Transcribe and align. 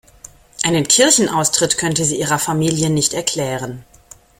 Einen 0.63 0.87
Kirchenaustritt 0.87 1.77
könnte 1.77 2.05
sie 2.05 2.19
ihrer 2.19 2.39
Familie 2.39 2.89
nicht 2.89 3.13
erklären. 3.13 3.85